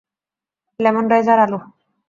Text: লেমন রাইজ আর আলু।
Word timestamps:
লেমন 0.79 1.05
রাইজ 1.11 1.27
আর 1.33 1.39
আলু। 1.45 1.59